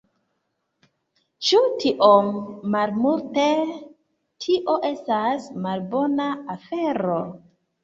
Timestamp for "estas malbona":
4.91-6.33